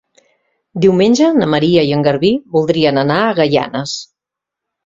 Diumenge 0.85 1.27
na 1.41 1.49
Maria 1.55 1.83
i 1.89 1.93
en 1.97 2.05
Garbí 2.09 2.31
voldrien 2.57 2.99
anar 3.05 3.21
a 3.27 3.37
Gaianes. 3.41 3.95